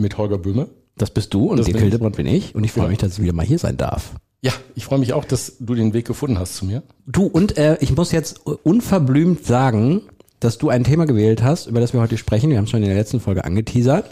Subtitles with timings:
[0.00, 0.68] mit Holger Böhme.
[0.96, 1.90] Das bist du und Das Dirk bin ich.
[1.90, 2.88] Hildebrand bin ich und ich freue Ja.
[2.90, 4.14] mich, dass ich wieder mal hier sein darf.
[4.42, 6.82] Ja, ich freue mich auch, dass du den Weg gefunden hast zu mir.
[7.06, 10.02] Du und äh, ich muss jetzt unverblümt sagen,
[10.40, 12.48] dass du ein Thema gewählt hast, über das wir heute sprechen.
[12.50, 14.06] Wir haben es schon in der letzten Folge angeteasert.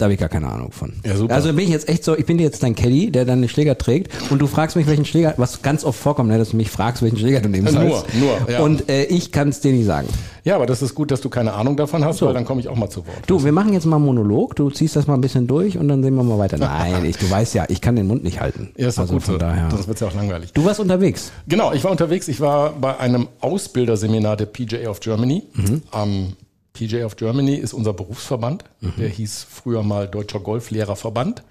[0.00, 0.94] Da habe ich gar keine Ahnung von.
[1.04, 1.34] Ja, super.
[1.34, 3.76] Also bin ich jetzt echt so, ich bin jetzt dein Caddy, der dann den Schläger
[3.76, 6.70] trägt und du fragst mich, welchen Schläger, was ganz oft vorkommt, ne, dass du mich
[6.70, 8.60] fragst, welchen Schläger du nehmen Äh, nur, nur, ja.
[8.60, 10.08] Und äh, ich kann es dir nicht sagen.
[10.42, 12.24] Ja, aber das ist gut, dass du keine Ahnung davon hast, So.
[12.26, 13.24] weil dann komme ich auch mal zu Wort.
[13.26, 15.86] Du, wir machen jetzt mal einen Monolog, du ziehst das mal ein bisschen durch und
[15.88, 16.56] dann sehen wir mal weiter.
[16.56, 18.70] Nein, ich, du weißt ja, ich kann den Mund nicht halten.
[18.78, 19.68] ja, ist also gut von daher.
[19.70, 20.54] Sonst wird's ja auch langweilig.
[20.54, 21.30] Du warst unterwegs.
[21.46, 22.26] Genau, ich war unterwegs.
[22.28, 25.42] Ich war bei einem Ausbilderseminar der PGA of Germany.
[25.90, 26.32] Am
[26.80, 28.64] PGA of Germany ist unser Berufsverband.
[28.98, 31.42] Der hieß früher mal Deutscher Golflehrerverband.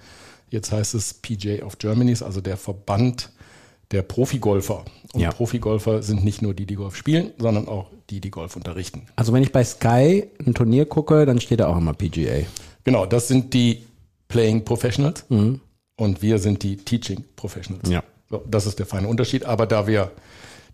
[0.50, 3.30] Jetzt heißt es PGA of Germany, ist also der Verband
[3.92, 4.86] der Profigolfer.
[5.14, 5.32] Und Ja.
[5.32, 9.04] Profigolfer sind nicht nur die, die Golf spielen, sondern auch die, die Golf unterrichten.
[9.16, 12.46] Also wenn ich bei Sky ein Turnier gucke, dann steht da auch immer PGA.
[12.84, 13.84] Genau, das sind die
[14.28, 17.88] Playing Professionals und wir sind die Teaching Professionals.
[17.90, 18.04] Ja.
[18.32, 19.46] So, das ist der feine Unterschied.
[19.46, 20.12] Aber da wir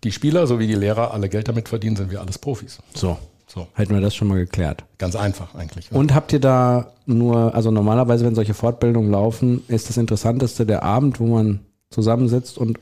[0.04, 2.78] die Spieler sowie die Lehrer alle Geld damit verdienen, sind wir alles Profis.
[2.94, 3.18] So,
[3.48, 4.84] So, hätten wir das schon mal geklärt.
[4.98, 5.92] ganz einfach eigentlich.
[5.92, 10.82] Und habt ihr da nur, also normalerweise, wenn solche Fortbildungen laufen, ist das Interessanteste der
[10.82, 12.78] Abend, wo man zusammensitzt und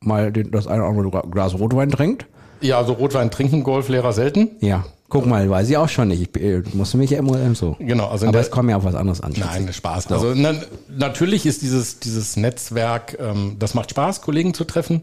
[0.00, 2.26] mal den, das eine oder andere Glas Rotwein trinkt?
[2.60, 4.50] Ja, also Rotwein trinken Golflehrer selten.
[4.60, 4.84] Ja.
[5.08, 6.36] Guck mal, weiß ich auch schon nicht.
[6.36, 7.76] Ich äh, musste mich ja immer so.
[7.80, 9.34] Genau, also Aber es kommt ja auf was anderes an.
[9.36, 10.10] Nein, Spaß.
[10.10, 10.54] Also na,
[10.88, 15.02] natürlich ist dieses, dieses Netzwerk, ähm, das macht Spaß, Kollegen zu treffen.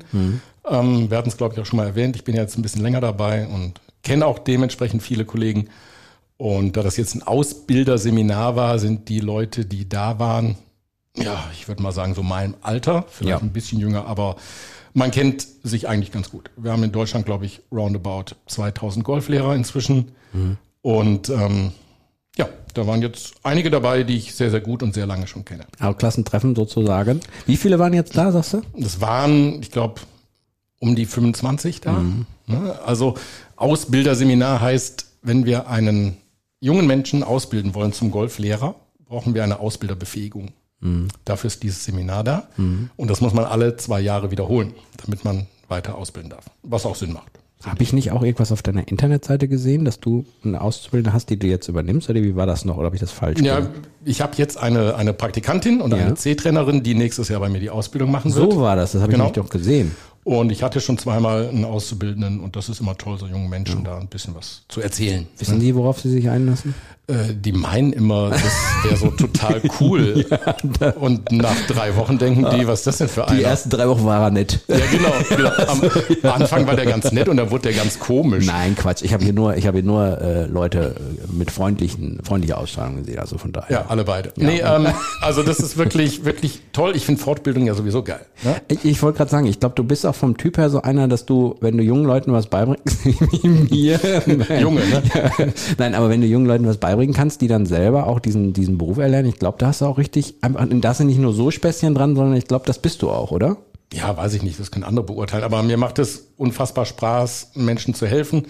[0.68, 2.16] Ähm, wir hatten es, glaube ich, auch schon mal erwähnt.
[2.16, 3.74] Ich bin jetzt ein bisschen länger dabei und
[4.04, 5.70] kenne auch dementsprechend viele Kollegen.
[6.38, 10.56] Und da das jetzt ein Ausbilderseminar war, sind die Leute, die da waren,
[11.18, 13.46] ja, ich würde mal sagen, so meinem Alter, vielleicht Ja.
[13.46, 14.38] ein bisschen jünger, aber
[14.94, 16.50] man kennt sich eigentlich ganz gut.
[16.56, 20.12] Wir haben in Deutschland, glaube ich, roundabout 2000 Golflehrer inzwischen.
[20.82, 21.72] Und ähm,
[22.38, 25.44] ja, da waren jetzt einige dabei, die ich sehr, sehr gut und sehr lange schon
[25.46, 25.66] kenne.
[25.80, 27.20] Aber Klassentreffen sozusagen.
[27.46, 28.62] Wie viele waren jetzt da, sagst du?
[28.78, 30.02] Das waren, ich glaube,
[30.80, 31.92] um die 25 da.
[32.02, 32.26] Ne?
[32.86, 33.16] Also
[33.56, 36.18] Ausbilderseminar heißt, wenn wir einen
[36.60, 38.76] jungen Menschen ausbilden wollen zum Golflehrer,
[39.08, 40.50] brauchen wir eine Ausbilderbefähigung.
[41.26, 42.48] Dafür ist dieses Seminar da.
[42.96, 44.74] Und das muss man alle zwei Jahre wiederholen,
[45.06, 46.46] damit man weiter ausbilden darf.
[46.64, 47.32] Was auch Sinn macht.
[47.66, 51.38] Habe ich nicht auch irgendwas auf deiner Internetseite gesehen, dass du eine Auszubildende hast, die
[51.38, 52.10] du jetzt übernimmst?
[52.10, 52.78] Oder wie war das noch?
[52.78, 53.74] Oder habe ich das falsch Ja, gemacht?
[54.06, 55.98] ich habe jetzt eine, eine Praktikantin und Ja.
[55.98, 58.54] eine C-Trainerin, die nächstes Jahr bei mir die Ausbildung machen wird.
[58.54, 59.26] So war das, das habe Genau.
[59.26, 59.94] ich doch gesehen.
[60.30, 63.84] Und ich hatte schon zweimal einen Auszubildenden und das ist immer toll, so jungen Menschen
[63.84, 65.26] da ein bisschen was zu erzählen.
[65.40, 66.76] Wissen die, worauf sie sich einlassen?
[67.10, 68.44] Äh, die meinen immer, das
[68.84, 70.26] wäre so total cool.
[71.00, 73.36] und nach drei Wochen denken die, was ist das denn für einer?
[73.36, 74.60] Die ersten drei Wochen war er nett.
[74.68, 75.12] ja, genau.
[75.36, 75.50] genau.
[76.30, 78.46] Am Anfang war der ganz nett und dann wurde der ganz komisch.
[78.46, 79.02] Nein, Quatsch.
[79.02, 82.98] Ich habe hier nur, ich habe hier nur äh, Leute äh, mit freundlichen, freundlicher Ausstrahlung
[82.98, 83.18] gesehen.
[83.18, 83.72] Also von daher.
[83.72, 84.32] Ja, alle beide.
[84.36, 84.88] Nee, ähm,
[85.22, 86.96] also das ist wirklich, wirklich toll.
[86.96, 88.26] Ich finde Fortbildung ja sowieso geil.
[88.44, 88.58] Ne?
[88.68, 91.08] Ich, ich wollte gerade sagen, ich glaube, du bist auch vom Typ her so einer,
[91.08, 94.00] dass du, wenn du jungen Leuten was beibringst, wie mir.
[94.62, 95.02] Junge, ne?
[95.80, 98.78] Nein, aber wenn du jungen Leuten was beibringen kannst, die dann selber auch diesen, diesen
[98.78, 101.50] Beruf erlernen, ich glaube, da hast du auch richtig, einfach, da du nicht nur so
[101.50, 103.58] Späßchen dran, sondern ich glaube, das bist du auch, oder?
[103.94, 105.44] Ja, weiß ich nicht, das können andere beurteilen.
[105.44, 108.48] Aber mir macht es unfassbar Spaß, Menschen zu helfen,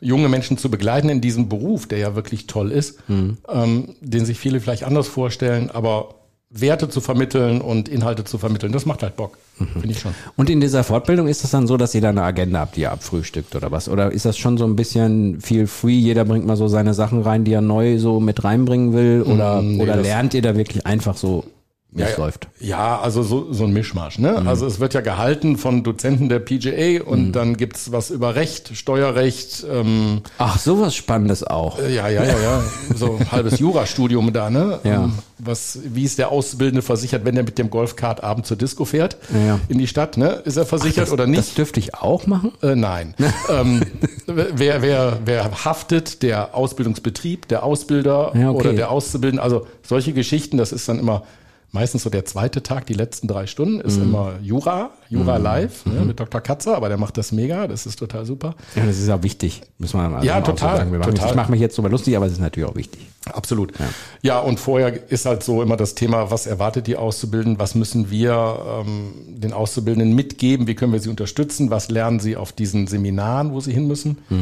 [0.00, 4.38] junge Menschen zu begleiten in diesem Beruf, der ja wirklich toll ist, ähm, den sich
[4.38, 6.14] viele vielleicht anders vorstellen, aber
[6.50, 10.14] Werte zu vermitteln und Inhalte zu vermitteln, das macht halt Bock, finde ich schon.
[10.36, 12.82] Und in dieser Fortbildung ist das dann so, dass ihr da eine Agenda habt, die
[12.82, 13.88] ihr abfrühstückt oder was?
[13.88, 15.98] Oder ist das schon so ein bisschen viel free?
[15.98, 19.22] Jeder bringt mal so seine Sachen rein, die er neu so mit reinbringen will?
[19.22, 21.44] Oder, Mm, nee, oder lernt ihr da wirklich einfach so,
[21.90, 22.48] wie es ja, läuft?
[22.60, 24.18] Ja, also so, so ein Mischmasch.
[24.18, 24.42] Ne?
[24.46, 28.76] Also es wird ja gehalten von Dozenten der PGA und dann gibt's was über Recht,
[28.76, 31.78] Steuerrecht, ähm, Ach, sowas Spannendes auch.
[31.78, 32.62] Äh, Ja, ja, ja, ja.
[32.94, 34.80] So ein halbes Jurastudium da, ne?
[34.84, 35.04] Ja.
[35.04, 38.84] Ähm, Was, wie ist der Auszubildende versichert, wenn er mit dem Golfkart abends zur Disco
[38.84, 39.16] fährt?
[39.46, 39.58] Ja.
[39.68, 40.42] In die Stadt, ne?
[40.44, 41.56] Ist er versichert das, oder Das nicht?
[41.58, 42.52] dürfte ich auch machen?
[42.62, 43.14] Äh, nein.
[43.48, 43.82] ähm,
[44.26, 46.22] wer, wer, wer haftet?
[46.22, 48.58] Der Ausbildungsbetrieb, der Ausbilder Ja, okay.
[48.60, 49.42] oder der Auszubildende?
[49.42, 51.22] Also solche Geschichten, das ist dann immer
[51.70, 56.00] Meistens so der zweite Tag, die letzten drei Stunden, ist immer Jura, Jura live ne,
[56.00, 56.40] mit Dr.
[56.40, 58.54] Katzer, aber der macht das mega, das ist total super.
[58.74, 60.92] Ja, das ist ja wichtig, muss man also Ja, auch so total, sagen.
[60.92, 61.28] Wir machen, total.
[61.28, 63.06] Ich mache mich jetzt sogar lustig, aber es ist natürlich auch wichtig.
[63.30, 63.74] Absolut.
[64.22, 64.40] Ja.
[64.40, 68.84] und vorher ist halt so immer das Thema, was erwartet die Auszubildenden, was müssen wir
[68.86, 73.52] ähm, den Auszubildenden mitgeben, wie können wir sie unterstützen, was lernen sie auf diesen Seminaren,
[73.52, 74.18] wo sie hin müssen.
[74.30, 74.34] Äh,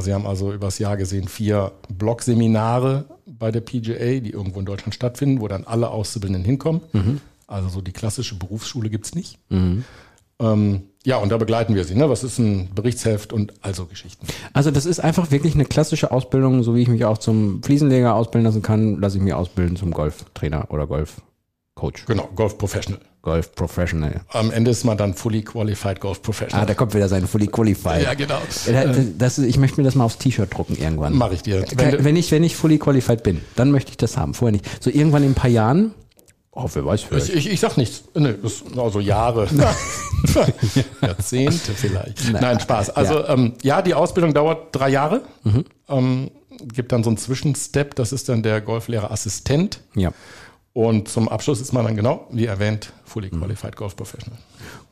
[0.00, 4.94] Sie haben also übers Jahr gesehen vier Blog-Seminare bei der PGA, die irgendwo in Deutschland
[4.94, 6.80] stattfinden, wo dann alle Auszubildenden hinkommen.
[7.46, 9.38] Also so die klassische Berufsschule gibt's nicht.
[10.38, 11.94] Ähm, ja, und da begleiten wir sie.
[11.94, 12.10] Ne?
[12.10, 14.26] Was ist ein Berichtsheft und also Geschichten.
[14.52, 18.14] Also das ist einfach wirklich eine klassische Ausbildung, so wie ich mich auch zum Fliesenleger
[18.14, 20.86] ausbilden lassen kann, lasse ich mich ausbilden zum Golftrainer oder
[21.76, 22.06] Golfcoach.
[22.06, 23.00] Genau, Golf Professional.
[23.22, 24.22] Golf Professional.
[24.28, 26.62] Am Ende ist man dann fully qualified Golf Professional.
[26.62, 28.02] Ah, da kommt wieder sein Fully Qualified.
[28.02, 28.38] ja, genau.
[28.66, 28.84] Ja,
[29.18, 31.14] Das, ich möchte mir das mal aufs T-Shirt drucken irgendwann.
[31.14, 31.64] Mache ich dir.
[31.76, 34.32] Wenn, wenn, ich, wenn ich fully qualified bin, dann möchte ich das haben.
[34.32, 34.82] Vorher nicht.
[34.82, 35.92] So irgendwann in ein paar Jahren,
[36.52, 37.28] oh, wer weiß, vielleicht.
[37.28, 38.04] Ich, ich, ich sag nichts.
[38.14, 39.48] Nee, das sind also Jahre.
[41.02, 42.32] Jahrzehnte vielleicht.
[42.32, 42.90] Nein, Spaß.
[42.90, 45.22] Also ähm, ja, die Ausbildung dauert drei Jahre.
[45.88, 46.30] Ähm,
[46.72, 49.80] gibt dann so einen Zwischenstep, das ist dann der Golflehrerassistent.
[49.94, 50.12] ja.
[50.76, 54.38] Und zum Abschluss ist man dann genau, wie erwähnt, Fully Qualified Golf Professional.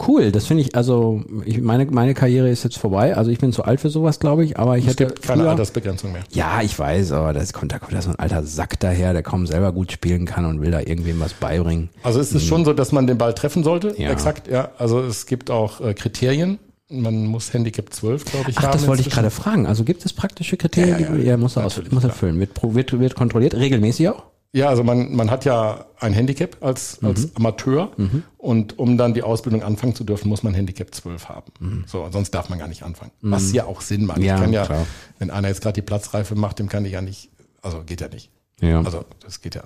[0.00, 3.14] Cool, das finde ich, also ich, meine, meine Karriere ist jetzt vorbei.
[3.14, 5.42] Also ich bin zu alt für sowas, glaube ich, aber ich Es hätte gibt keine
[5.42, 6.22] früher- Altersbegrenzung mehr.
[6.32, 9.22] Ja, ich weiß, aber das kommt, da kommt da so ein alter Sack daher, der
[9.22, 11.90] kaum selber gut spielen kann und will da irgendwem was beibringen.
[12.02, 13.88] Also es ist schon so, dass man den Ball treffen sollte.
[13.90, 14.00] Mhm.
[14.04, 14.10] Ja.
[14.10, 14.70] Exakt, ja.
[14.78, 16.58] Also es gibt auch äh, Kriterien.
[16.88, 18.72] Man muss Handicap 12, glaube ich, Ach, haben.
[18.72, 19.66] das wollte ich gerade fragen.
[19.66, 22.40] Also gibt es praktische Kriterien, Ja, ja, die ja, muss er, aus, muss er füllen?
[22.40, 24.22] Wird, wird, wird kontrolliert, regelmäßig auch?
[24.54, 27.08] Ja, also man, man hat ja ein Handicap als, Mhm.
[27.08, 27.90] als Amateur
[28.38, 31.84] und um dann die Ausbildung anfangen zu dürfen, muss man Handicap 12 haben.
[31.88, 33.10] So, sonst darf man gar nicht anfangen.
[33.20, 34.18] Was ja auch Sinn macht.
[34.18, 34.24] Mhm.
[34.24, 34.86] Ja, ich kann ja, klar.
[35.18, 37.30] wenn einer jetzt gerade die Platzreife macht, dem kann ich ja nicht,
[37.62, 38.30] also geht ja nicht.
[38.60, 38.80] Ja.
[38.82, 39.62] Also das geht ja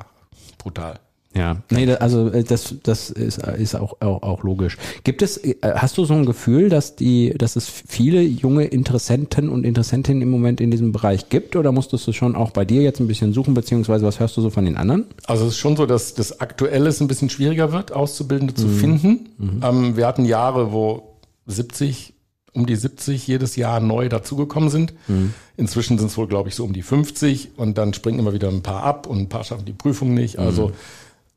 [0.57, 0.99] brutal.
[1.37, 4.79] Ja, nee, also äh, das, das ist, ist auch, auch, auch logisch.
[5.05, 9.51] Gibt es, äh, hast du so ein Gefühl, dass die, dass es viele junge Interessenten
[9.51, 12.83] und Interessentinnen im Moment in diesem Bereich gibt oder musstest du schon auch bei dir
[12.83, 15.05] jetzt ein bisschen suchen, beziehungsweise was hörst du so von den anderen?
[15.27, 18.57] Also es ist schon so, dass das aktuell es ein bisschen schwieriger wird, Auszubildende Mhm.
[18.57, 19.29] zu finden.
[19.63, 21.15] Ähm, wir hatten Jahre, wo
[21.47, 22.15] 70,
[22.55, 24.95] um die 70 jedes Jahr neu dazugekommen sind.
[25.09, 25.35] Mhm.
[25.59, 28.49] Inzwischen sind es wohl, glaube ich, so um die 50 und dann springen immer wieder
[28.49, 30.39] ein paar ab und ein paar schaffen die Prüfung nicht.
[30.39, 30.45] Mhm.
[30.45, 30.73] Also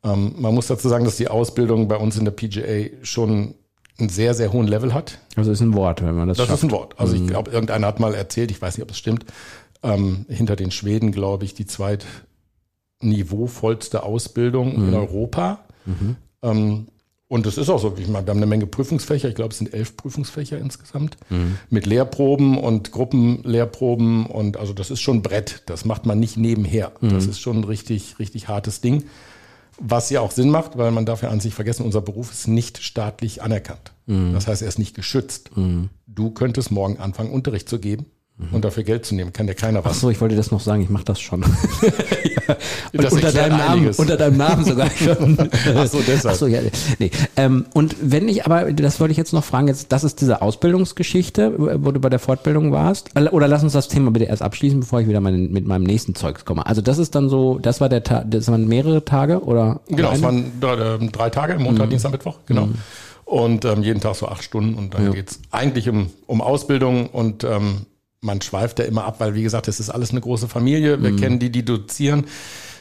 [0.04, 3.54] ähm, man muss dazu sagen, dass die Ausbildung bei uns in der PGA schon
[4.00, 5.20] einen sehr, sehr hohen Level hat.
[5.36, 6.60] Also ist ein Wort, wenn man das, Das schafft.
[6.64, 7.00] ist ein Wort.
[7.00, 9.26] Also ich glaube, irgendeiner hat mal erzählt, ich weiß nicht, ob es stimmt,
[9.84, 11.66] ähm, hinter den Schweden, glaube ich, die
[13.02, 15.60] zweitniveauvollste Ausbildung in Europa.
[16.44, 16.88] Ähm,
[17.28, 19.58] und es ist auch so, ich meine, wir haben eine Menge Prüfungsfächer, ich glaube, es
[19.60, 21.16] sind elf Prüfungsfächer insgesamt,
[21.70, 26.36] mit Lehrproben und Gruppenlehrproben und also das ist schon ein Brett, das macht man nicht
[26.38, 26.92] nebenher.
[27.02, 29.04] Das ist schon ein richtig, richtig hartes Ding.
[29.80, 32.48] Was ja auch Sinn macht, weil man darf ja an sich vergessen, unser Beruf ist
[32.48, 33.94] nicht staatlich anerkannt.
[34.34, 35.52] Das heißt, er ist nicht geschützt.
[36.08, 38.06] Du könntest morgen anfangen, Unterricht zu geben
[38.52, 39.34] und dafür Geld zu nehmen.
[39.34, 40.00] Kann dir keiner was.
[40.00, 41.42] so, ich wollte das noch sagen, ich mache das schon.
[42.48, 42.56] ja.
[42.94, 45.38] Und Das unter deinem Namen, unter deinem Namen sogar schon.
[45.76, 46.36] Ach so, deshalb.
[46.36, 46.62] Ach so, ja,
[47.00, 47.12] nee.
[47.38, 50.42] Ähm, und wenn ich aber, das wollte ich jetzt noch fragen, jetzt, das ist diese
[50.42, 51.54] Ausbildungsgeschichte,
[51.84, 53.10] wo du bei der Fortbildung warst.
[53.32, 56.16] Oder lass uns das Thema bitte erst abschließen, bevor ich wieder mein, mit meinem nächsten
[56.16, 56.66] Zeugs komme.
[56.66, 59.82] Also das ist dann so, das war der Tag, das waren mehrere Tage oder?
[59.88, 62.70] Genau, es waren drei, ähm, drei Tage, Montag, Dienstag, Mittwoch, genau.
[63.26, 65.12] Und ähm, jeden Tag so acht Stunden und dann Ja.
[65.12, 67.86] geht's eigentlich um, um Ausbildung und ähm,
[68.24, 71.02] man schweift ja immer ab, weil wie gesagt, es ist alles eine große Familie.
[71.02, 72.26] Wir kennen die, die dozieren,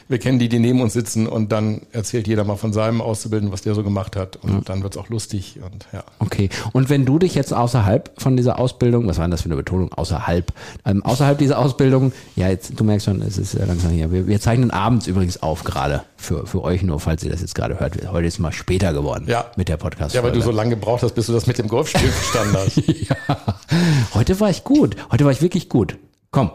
[0.07, 3.51] wir kennen die, die neben uns sitzen und dann erzählt jeder mal von seinem Auszubildenden,
[3.53, 6.03] was der so gemacht hat und dann wird's auch lustig und ja.
[6.19, 6.49] Okay.
[6.73, 9.55] Und wenn du dich jetzt außerhalb von dieser Ausbildung, was war denn das für eine
[9.55, 9.91] Betonung?
[9.93, 10.51] Außerhalb,
[10.85, 14.11] ähm, außerhalb dieser Ausbildung, ja, jetzt, du merkst schon, es ist ja langsam hier.
[14.11, 17.55] Wir, wir zeichnen abends übrigens auf gerade für, für euch nur, falls ihr das jetzt
[17.55, 17.97] gerade hört.
[18.11, 19.45] Heute ist mal später geworden Ja.
[19.55, 21.67] mit der podcast Ja, weil du so lange gebraucht hast, bis du das mit dem
[21.67, 22.77] Golfspiel verstanden hast.
[22.87, 23.37] ja.
[24.13, 24.95] Heute war ich gut.
[25.11, 25.97] Heute war ich wirklich gut.
[26.31, 26.51] Komm,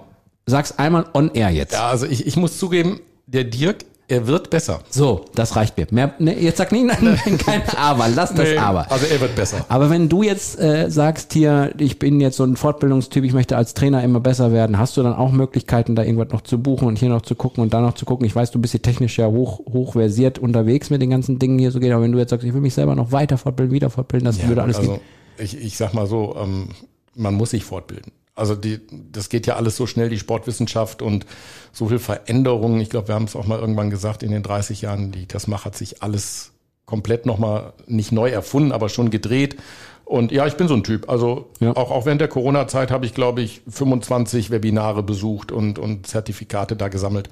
[0.47, 1.73] sag's einmal on air jetzt.
[1.73, 4.81] Ja, also ich, ich muss zugeben, der Dirk, er wird besser.
[4.89, 5.89] So, das reicht mir.
[5.91, 8.91] Mehr, ne, jetzt sag nicht, nein, nein, kein Aber, lass das Nee, Aber.
[8.91, 9.67] Also er wird besser.
[9.69, 13.57] Aber wenn du jetzt äh, sagst hier, ich bin jetzt so ein Fortbildungstyp, ich möchte
[13.57, 16.87] als Trainer immer besser werden, hast du dann auch Möglichkeiten, da irgendwas noch zu buchen
[16.87, 18.27] und hier noch zu gucken und da noch zu gucken?
[18.27, 21.73] Ich weiß, du bist hier technisch ja hoch, hochversiert unterwegs mit den ganzen Dingen hier
[21.73, 23.91] so geht, aber wenn du jetzt sagst, ich will mich selber noch weiter fortbilden, wieder
[23.91, 25.01] fortbilden, das würde alles also gehen.
[25.39, 26.69] ich, ich sag mal so, ähm,
[27.17, 28.13] man muss sich fortbilden.
[28.37, 31.27] Also die, das geht ja alles so schnell, die Sportwissenschaft und
[31.73, 32.81] so viel Veränderungen.
[32.81, 35.47] Ich glaube, wir haben es auch mal irgendwann gesagt, in den 30 Jahren, die das
[35.47, 36.53] macht, hat sich alles
[36.85, 39.57] komplett nochmal nicht neu erfunden, aber schon gedreht.
[40.05, 41.09] Und ja, ich bin so ein Typ.
[41.09, 41.75] Also Ja.
[41.75, 46.77] auch, auch während der Corona-Zeit habe ich, glaube ich, 25 Webinare besucht und, und Zertifikate
[46.77, 47.29] da gesammelt.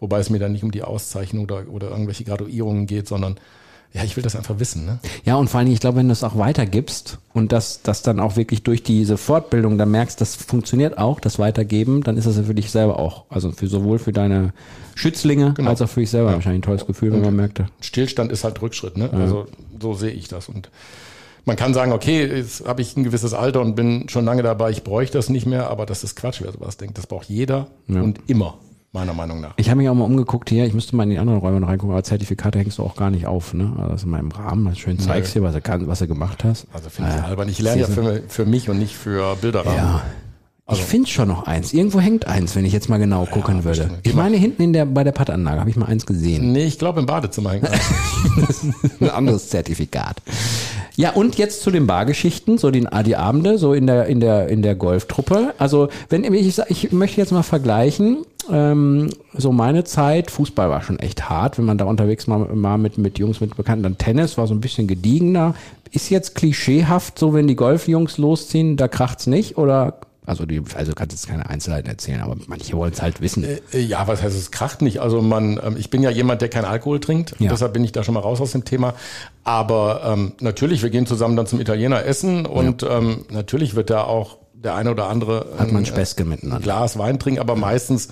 [0.00, 3.38] Wobei es mir dann nicht um die Auszeichnung oder, oder irgendwelche Graduierungen geht, sondern
[3.96, 4.84] ja, ich will das einfach wissen.
[4.84, 4.98] Ne?
[5.24, 8.20] Ja, und vor allem, ich glaube, wenn du es auch weitergibst und das, das dann
[8.20, 12.36] auch wirklich durch diese Fortbildung dann merkst, das funktioniert auch, das Weitergeben, dann ist das
[12.36, 14.52] ja für dich selber auch, also für sowohl für deine
[14.94, 15.70] Schützlinge Genau.
[15.70, 16.34] als auch für dich selber Ja.
[16.36, 18.96] wahrscheinlich ein tolles Gefühl, wenn man merkt, Stillstand ist halt Rückschritt.
[18.96, 19.10] Ne?
[19.12, 19.46] Also
[19.80, 20.48] so sehe ich das.
[20.48, 20.70] Und
[21.44, 24.70] man kann sagen, okay, jetzt habe ich ein gewisses Alter und bin schon lange dabei,
[24.70, 26.98] ich bräuchte das nicht mehr, aber das ist Quatsch, wer sowas denkt.
[26.98, 28.58] Das braucht jeder und immer,
[28.92, 29.54] meiner Meinung nach.
[29.56, 31.68] Ich habe mich auch mal umgeguckt hier, ich müsste mal in die anderen Räume noch
[31.68, 33.72] reingucken, aber Zertifikate hängst du auch gar nicht auf, ne?
[33.76, 36.44] Also das in meinem Rahmen, das schön zeigst hier, was du, kann, was du gemacht
[36.44, 36.66] hast.
[36.72, 37.48] Also finde ich albern.
[37.48, 39.76] Ich lerne ja für, für mich und nicht für Bilderrahmen.
[39.76, 40.02] Ja.
[40.68, 41.72] Also ich finde schon noch eins.
[41.72, 43.82] Irgendwo hängt eins, wenn ich jetzt mal genau gucken würde.
[43.82, 44.00] bestimmt.
[44.02, 46.50] Ich meine, hinten in der, bei der Pattanlage habe ich mal eins gesehen.
[46.50, 48.64] Nee, ich glaube im Badezimmer hängt eins.
[49.00, 50.16] Ein anderes Zertifikat.
[50.96, 54.48] Ja, und jetzt zu den Bargeschichten, so die, die Abende, so in der, in der,
[54.48, 55.54] in der Golftruppe.
[55.58, 60.98] Also, wenn ich, ich möchte jetzt mal vergleichen, ähm, so meine Zeit, Fußball war schon
[60.98, 64.36] echt hart, wenn man da unterwegs mal, mal mit, mit Jungs, mit Bekannten, dann Tennis
[64.38, 65.54] war so ein bisschen gediegener.
[65.92, 70.90] Ist jetzt klischeehaft, so wenn die Golfjungs losziehen, da kracht's nicht oder, also die, also
[70.90, 73.44] du kannst jetzt keine Einzelheiten erzählen, aber manche wollen es halt wissen.
[73.44, 75.00] Äh, Ja, was heißt es kracht nicht?
[75.00, 77.50] Also man, ähm, ich bin ja jemand, der kein Alkohol trinkt, Ja.
[77.50, 78.94] deshalb bin ich da schon mal raus aus dem Thema.
[79.44, 84.02] Aber ähm, natürlich, wir gehen zusammen dann zum Italiener essen und ähm, natürlich wird da
[84.02, 86.62] auch der eine oder andere Hat man ein, Späßke ein miteinander.
[86.62, 88.08] Glas Wein trinken, aber meistens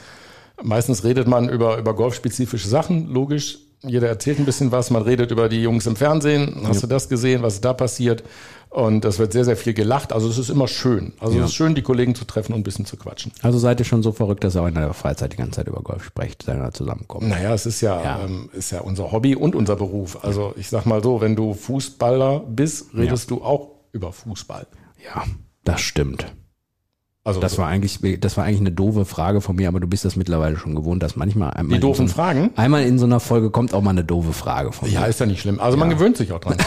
[0.65, 3.59] meistens redet man über über golfspezifische Sachen, logisch.
[3.87, 7.09] Jeder erzählt ein bisschen was, man redet über die Jungs im Fernsehen, hast du das
[7.11, 8.25] gesehen, was da passiert?
[8.71, 10.13] Und das wird sehr, sehr viel gelacht.
[10.13, 11.13] Also es ist immer schön.
[11.21, 13.31] Also es ist schön, die Kollegen zu treffen und ein bisschen zu quatschen.
[13.43, 15.69] Also seid ihr schon so verrückt, dass ihr auch in der Freizeit die ganze Zeit
[15.69, 17.29] über Golf sprecht, wenn ihr zusammenkommt.
[17.29, 18.25] Naja, es ist ja, Ja.
[18.25, 20.25] Ähm, ist ja unser Hobby und unser Beruf.
[20.25, 24.67] Also ich sag mal so, wenn du Fußballer bist, redest du auch über Fußball.
[25.05, 25.23] Ja,
[25.63, 26.27] das stimmt.
[27.27, 30.05] Also Das war eigentlich, das war eigentlich eine doofe Frage von mir, aber du bist
[30.05, 32.51] das mittlerweile schon gewohnt, dass manchmal einmal die in doofen so, Fragen.
[32.55, 35.07] einmal in so einer Folge kommt auch mal eine doofe Frage von Ja, mir.
[35.09, 35.59] ist ja nicht schlimm.
[35.59, 36.59] Also man gewöhnt sich auch dran.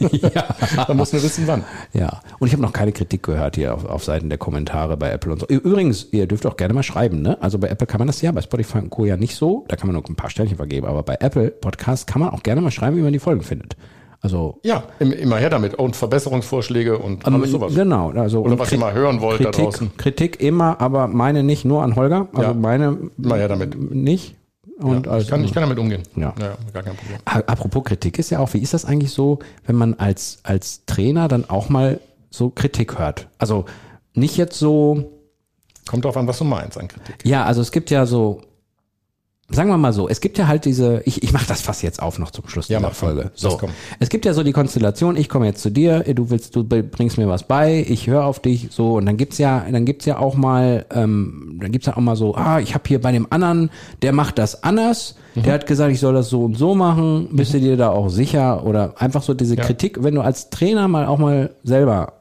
[0.10, 0.44] ja.
[0.86, 1.64] Man muss nur wissen, wann.
[1.94, 2.20] Ja.
[2.38, 5.32] Und ich habe noch keine Kritik gehört hier auf, auf Seiten der Kommentare bei Apple
[5.32, 5.46] und so.
[5.46, 7.40] Übrigens, ihr dürft auch gerne mal schreiben, ne?
[7.40, 9.06] Also bei Apple kann man das ja, bei Spotify und Co.
[9.06, 9.64] ja nicht so.
[9.68, 12.42] Da kann man nur ein paar Sternchen vergeben, aber bei Apple Podcast kann man auch
[12.42, 13.76] gerne mal schreiben, wie man die Folgen findet.
[14.20, 15.74] Also Ja, im- immer her damit.
[15.74, 17.74] Und Verbesserungsvorschläge und alles sowas.
[17.74, 19.96] Genau, also Oder was ihr mal hören wollt da Kritik, draußen.
[19.96, 22.54] Kritik immer, aber meine nicht nur an Holger, also Ja.
[22.54, 23.78] meine Immer her damit.
[23.92, 24.34] nicht.
[24.80, 26.02] Und Ja, also, ich, kann, ich kann damit umgehen.
[26.16, 26.32] Ja.
[26.72, 27.18] gar kein Problem.
[27.24, 31.26] Apropos Kritik ist ja auch, wie ist das eigentlich so, wenn man als, als Trainer
[31.28, 33.28] dann auch mal so Kritik hört?
[33.38, 33.64] Also
[34.14, 35.12] nicht jetzt so,
[35.88, 37.16] Kommt drauf an, was du meinst an Kritik.
[37.24, 38.40] ja, also es gibt ja so,
[39.50, 42.02] sagen wir mal so, es gibt ja halt diese, ich, ich mache das fast jetzt
[42.02, 43.30] auf noch zum Schluss Ja, dieser Folge.
[43.34, 43.58] So,
[43.98, 47.16] es gibt ja so die Konstellation, ich komme jetzt zu dir, du willst, du bringst
[47.16, 48.94] mir was bei, ich höre auf dich, so.
[48.96, 52.16] Und dann gibt's ja, dann gibt's ja auch mal, ähm, dann gibt's ja auch mal
[52.16, 53.70] so, ah, ich habe hier bei dem anderen,
[54.02, 55.42] der macht das anders, Mhm.
[55.42, 58.08] der hat gesagt, ich soll das so und so machen, bist du dir da auch
[58.08, 58.64] sicher?
[58.64, 62.14] Oder einfach so diese Kritik, wenn du als Trainer mal auch mal selber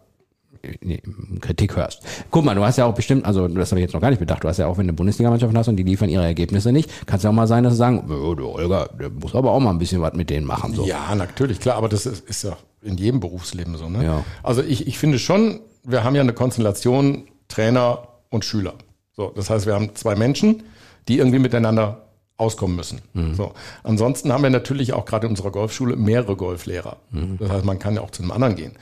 [0.81, 1.01] nee,
[1.41, 2.01] Kritik hörst.
[2.31, 4.19] Guck mal, du hast ja auch bestimmt, also das habe ich jetzt noch gar nicht
[4.19, 7.07] bedacht, du hast ja auch, wenn du Bundesligamannschaften hast und die liefern ihre Ergebnisse nicht,
[7.07, 9.51] kann es ja auch mal sein, dass sie sagen, oh, der Olga, der muss aber
[9.51, 10.73] auch mal ein bisschen was mit denen machen.
[10.73, 10.85] So.
[10.85, 13.89] Ja, natürlich, klar, aber das ist, ist ja in jedem Berufsleben so.
[13.89, 14.03] Ne?
[14.03, 14.23] Ja.
[14.43, 18.73] Also ich, ich finde schon, wir haben ja eine Konstellation Trainer und Schüler.
[19.15, 20.63] So, das heißt, wir haben zwei Menschen,
[21.07, 22.03] die irgendwie miteinander
[22.37, 23.01] auskommen müssen.
[23.33, 23.53] So.
[23.83, 26.97] Ansonsten haben wir natürlich auch gerade in unserer Golfschule mehrere Golflehrer.
[27.39, 28.73] Das heißt, man kann ja auch zu einem anderen gehen.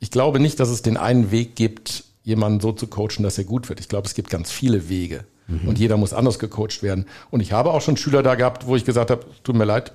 [0.00, 3.44] Ich glaube nicht, dass es den einen Weg gibt, jemanden so zu coachen, dass er
[3.44, 3.80] gut wird.
[3.80, 5.24] Ich glaube, es gibt ganz viele Wege.
[5.66, 7.06] Und jeder muss anders gecoacht werden.
[7.30, 9.92] Und ich habe auch schon Schüler da gehabt, wo ich gesagt habe, tut mir leid,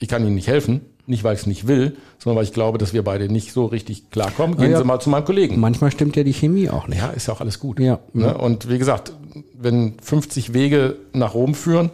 [0.00, 0.80] ich kann Ihnen nicht helfen.
[1.06, 3.66] Nicht, weil ich es nicht will, sondern weil ich glaube, dass wir beide nicht so
[3.66, 4.56] richtig klarkommen.
[4.56, 4.78] Gehen Ja.
[4.78, 5.60] Sie mal zu meinem Kollegen.
[5.60, 6.98] Manchmal stimmt ja die Chemie auch nicht.
[6.98, 7.78] Ja, ist ja auch alles gut.
[7.78, 8.00] Ja.
[8.14, 8.36] Ne?
[8.36, 9.12] Und wie gesagt,
[9.56, 11.90] wenn 50 Wege nach Rom führen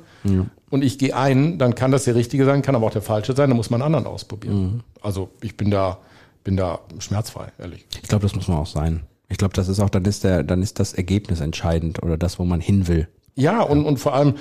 [0.71, 3.35] und ich gehe einen, dann kann das der richtige sein, kann aber auch der falsche
[3.35, 4.63] sein, dann muss man einen anderen ausprobieren.
[4.63, 4.81] Mhm.
[5.03, 5.99] Also ich bin da,
[6.45, 7.87] bin da schmerzfrei, ehrlich.
[8.03, 9.03] Ich glaube, das muss man auch sein.
[9.29, 12.39] Ich glaube, das ist auch, dann ist der, dann ist das Ergebnis entscheidend oder das,
[12.39, 13.09] wo man hin will.
[13.37, 14.35] Ja, und, und vor allem,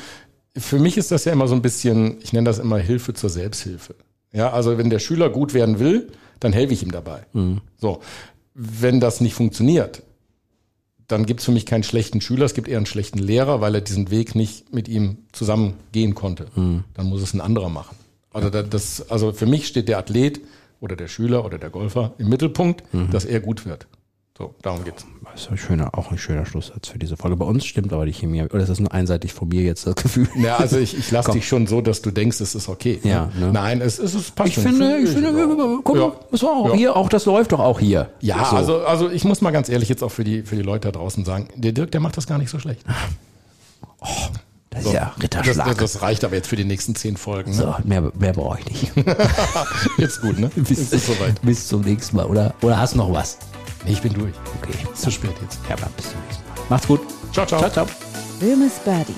[0.57, 3.29] für mich ist das ja immer so ein bisschen, ich nenne das immer Hilfe zur
[3.29, 3.95] Selbsthilfe.
[4.31, 7.25] Ja, also wenn der Schüler gut werden will, dann helfe ich ihm dabei.
[7.77, 7.99] So,
[8.55, 10.01] wenn das nicht funktioniert,
[11.07, 13.73] dann gibt es für mich keinen schlechten Schüler, es gibt eher einen schlechten Lehrer, weil
[13.75, 16.47] er diesen Weg nicht mit ihm zusammen gehen konnte.
[16.55, 17.95] Dann muss es ein anderer machen.
[18.31, 20.39] Also da- das, also für mich steht der Athlet
[20.79, 23.87] oder der Schüler oder der Golfer im Mittelpunkt, dass er gut wird.
[24.37, 25.05] So, darum geht's.
[25.33, 27.35] Das ist ein schöner, auch ein schöner Schlusssatz für diese Folge.
[27.35, 28.41] Bei uns stimmt aber die Chemie.
[28.43, 30.29] Oder ist das nur einseitig von mir jetzt das Gefühl?
[30.37, 33.01] Ja, also ich, ich lasse dich schon so, dass du denkst, es ist okay.
[33.03, 33.51] Ja, ne?
[33.51, 35.79] Nein, es, es, es passt Ich finde, ich finde, ja.
[35.83, 36.11] guck mal, Ja.
[36.31, 36.75] das war auch Ja.
[36.75, 38.11] hier, auch das läuft doch auch hier.
[38.21, 38.55] Ja, So.
[38.55, 40.97] also, also ich muss mal ganz ehrlich jetzt auch für die, für die Leute da
[40.97, 42.85] draußen sagen, der Dirk, der macht das gar nicht so schlecht.
[44.71, 44.89] Das So.
[44.89, 45.67] ist ja Ritterschlag.
[45.67, 47.51] das, das reicht aber jetzt für die nächsten zehn Folgen.
[47.51, 47.57] Ne?
[47.57, 48.91] so, mehr, mehr brauche ich nicht.
[49.97, 50.51] Jetzt gut, ne?
[50.55, 51.41] Jetzt ist soweit.
[51.41, 52.53] bis zum nächsten Mal, oder?
[52.61, 53.39] Oder hast du noch was?
[53.85, 54.33] Nee, ich bin durch.
[54.61, 54.73] Okay.
[54.93, 55.59] Ist zu spät jetzt.
[55.69, 56.55] Ja, dann bis zum nächsten Mal.
[56.69, 57.01] Macht's gut.
[57.33, 57.59] Ciao, ciao.
[57.61, 57.87] Ciao, ciao.
[58.39, 59.15] Böhmes Birdies,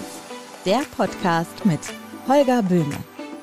[0.66, 1.80] der Podcast mit
[2.28, 2.96] Holger Böhme.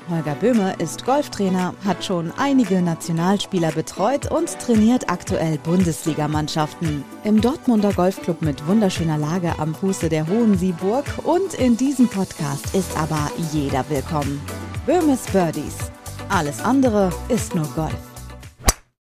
[0.08, 7.04] Holger Böhme ist Golftrainer, hat schon einige Nationalspieler betreut und trainiert aktuell Bundesligamannschaften.
[7.24, 12.74] Im Dortmunder Golfclub mit wunderschöner Lage am Fuße der Hohen Sieburg und in diesem Podcast
[12.74, 14.40] ist aber jeder willkommen.
[14.86, 15.76] Böhmes Birdies.
[16.28, 18.07] Alles andere ist nur Golf.